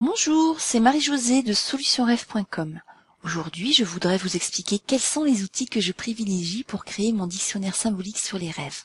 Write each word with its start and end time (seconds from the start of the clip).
Bonjour, 0.00 0.58
c'est 0.58 0.80
Marie-Josée 0.80 1.42
de 1.42 1.52
solutionrêve.com. 1.52 2.80
Aujourd'hui, 3.24 3.74
je 3.74 3.84
voudrais 3.84 4.16
vous 4.16 4.36
expliquer 4.36 4.78
quels 4.78 4.98
sont 4.98 5.22
les 5.22 5.42
outils 5.42 5.66
que 5.66 5.82
je 5.82 5.92
privilégie 5.92 6.64
pour 6.64 6.86
créer 6.86 7.12
mon 7.12 7.26
dictionnaire 7.26 7.74
symbolique 7.74 8.16
sur 8.16 8.38
les 8.38 8.50
rêves. 8.50 8.84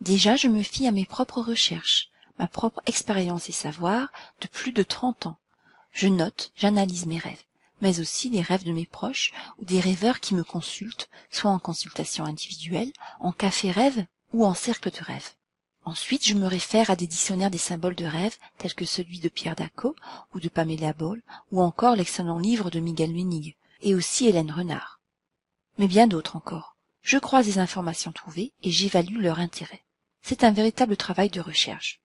Déjà, 0.00 0.34
je 0.36 0.48
me 0.48 0.62
fie 0.62 0.86
à 0.86 0.90
mes 0.90 1.04
propres 1.04 1.42
recherches, 1.42 2.08
ma 2.38 2.46
propre 2.46 2.80
expérience 2.86 3.50
et 3.50 3.52
savoir 3.52 4.08
de 4.40 4.46
plus 4.46 4.72
de 4.72 4.82
30 4.82 5.26
ans. 5.26 5.36
Je 5.92 6.08
note, 6.08 6.50
j'analyse 6.56 7.04
mes 7.04 7.18
rêves, 7.18 7.44
mais 7.82 8.00
aussi 8.00 8.30
les 8.30 8.40
rêves 8.40 8.64
de 8.64 8.72
mes 8.72 8.86
proches 8.86 9.32
ou 9.58 9.66
des 9.66 9.80
rêveurs 9.80 10.20
qui 10.20 10.34
me 10.34 10.44
consultent, 10.44 11.10
soit 11.30 11.50
en 11.50 11.58
consultation 11.58 12.24
individuelle, 12.24 12.92
en 13.20 13.32
café 13.32 13.70
rêve 13.70 14.06
ou 14.32 14.46
en 14.46 14.54
cercle 14.54 14.90
de 14.90 15.04
rêve. 15.04 15.32
Ensuite, 15.84 16.26
je 16.26 16.34
me 16.34 16.46
réfère 16.46 16.90
à 16.90 16.96
des 16.96 17.06
dictionnaires 17.06 17.50
des 17.50 17.58
symboles 17.58 17.96
de 17.96 18.04
rêve, 18.04 18.36
tels 18.58 18.74
que 18.74 18.84
celui 18.84 19.18
de 19.18 19.28
Pierre 19.28 19.56
Daco 19.56 19.96
ou 20.32 20.40
de 20.40 20.48
Pamela 20.48 20.92
Ball, 20.92 21.20
ou 21.50 21.60
encore 21.60 21.96
l'excellent 21.96 22.38
livre 22.38 22.70
de 22.70 22.80
Miguel 22.80 23.12
Lunig, 23.12 23.56
et 23.80 23.94
aussi 23.94 24.26
Hélène 24.26 24.52
Renard. 24.52 25.00
Mais 25.78 25.88
bien 25.88 26.06
d'autres 26.06 26.36
encore. 26.36 26.76
Je 27.02 27.18
croise 27.18 27.46
les 27.46 27.58
informations 27.58 28.12
trouvées 28.12 28.52
et 28.62 28.70
j'évalue 28.70 29.20
leur 29.20 29.40
intérêt. 29.40 29.82
C'est 30.22 30.44
un 30.44 30.52
véritable 30.52 30.96
travail 30.96 31.30
de 31.30 31.40
recherche. 31.40 32.01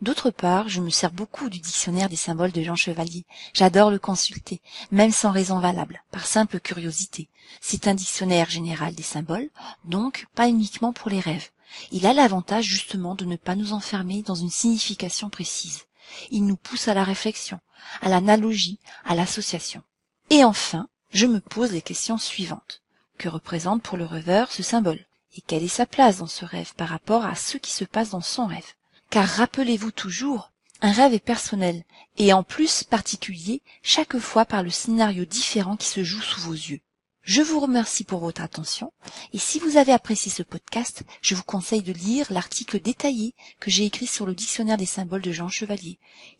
D'autre 0.00 0.30
part, 0.30 0.68
je 0.68 0.80
me 0.80 0.90
sers 0.90 1.12
beaucoup 1.12 1.48
du 1.48 1.58
dictionnaire 1.58 2.08
des 2.08 2.16
symboles 2.16 2.52
de 2.52 2.62
Jean 2.62 2.76
Chevalier. 2.76 3.24
J'adore 3.54 3.90
le 3.90 3.98
consulter, 3.98 4.60
même 4.90 5.12
sans 5.12 5.30
raison 5.30 5.58
valable, 5.58 6.02
par 6.10 6.26
simple 6.26 6.60
curiosité. 6.60 7.28
C'est 7.60 7.86
un 7.86 7.94
dictionnaire 7.94 8.50
général 8.50 8.94
des 8.94 9.02
symboles, 9.02 9.50
donc 9.84 10.26
pas 10.34 10.48
uniquement 10.48 10.92
pour 10.92 11.10
les 11.10 11.20
rêves. 11.20 11.50
Il 11.90 12.06
a 12.06 12.12
l'avantage 12.12 12.64
justement 12.64 13.14
de 13.14 13.24
ne 13.24 13.36
pas 13.36 13.56
nous 13.56 13.72
enfermer 13.72 14.22
dans 14.22 14.34
une 14.34 14.50
signification 14.50 15.30
précise. 15.30 15.84
Il 16.30 16.46
nous 16.46 16.56
pousse 16.56 16.88
à 16.88 16.94
la 16.94 17.04
réflexion, 17.04 17.60
à 18.00 18.08
l'analogie, 18.08 18.78
à 19.04 19.14
l'association. 19.14 19.82
Et 20.30 20.44
enfin, 20.44 20.88
je 21.12 21.26
me 21.26 21.40
pose 21.40 21.72
les 21.72 21.82
questions 21.82 22.18
suivantes. 22.18 22.82
Que 23.18 23.28
représente 23.28 23.82
pour 23.82 23.96
le 23.96 24.04
rêveur 24.04 24.52
ce 24.52 24.62
symbole? 24.62 25.04
Et 25.36 25.40
quelle 25.40 25.64
est 25.64 25.68
sa 25.68 25.86
place 25.86 26.18
dans 26.18 26.26
ce 26.26 26.44
rêve 26.44 26.74
par 26.76 26.88
rapport 26.88 27.24
à 27.24 27.34
ce 27.34 27.58
qui 27.58 27.70
se 27.70 27.84
passe 27.84 28.10
dans 28.10 28.20
son 28.20 28.46
rêve? 28.46 28.74
Car 29.10 29.26
rappelez-vous 29.26 29.92
toujours, 29.92 30.52
un 30.82 30.92
rêve 30.92 31.14
est 31.14 31.18
personnel 31.18 31.84
et 32.18 32.32
en 32.32 32.42
plus 32.42 32.84
particulier 32.84 33.62
chaque 33.82 34.18
fois 34.18 34.44
par 34.44 34.62
le 34.62 34.70
scénario 34.70 35.24
différent 35.24 35.76
qui 35.76 35.86
se 35.86 36.04
joue 36.04 36.20
sous 36.20 36.40
vos 36.40 36.52
yeux. 36.52 36.80
Je 37.22 37.42
vous 37.42 37.58
remercie 37.58 38.04
pour 38.04 38.20
votre 38.20 38.40
attention 38.40 38.92
et 39.32 39.38
si 39.38 39.58
vous 39.58 39.78
avez 39.78 39.92
apprécié 39.92 40.30
ce 40.30 40.44
podcast, 40.44 41.02
je 41.22 41.34
vous 41.34 41.42
conseille 41.42 41.82
de 41.82 41.92
lire 41.92 42.30
l'article 42.30 42.80
détaillé 42.80 43.34
que 43.58 43.70
j'ai 43.70 43.84
écrit 43.84 44.06
sur 44.06 44.26
le 44.26 44.34
dictionnaire 44.34 44.76
des 44.76 44.86
symboles 44.86 45.22
de 45.22 45.32
Jean 45.32 45.48
Chevalier. 45.48 45.98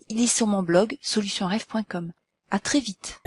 Il 0.08 0.20
est 0.20 0.28
sur 0.28 0.46
mon 0.46 0.62
blog 0.62 0.96
solutionrêve.com. 1.02 2.12
À 2.50 2.60
très 2.60 2.78
vite. 2.78 3.20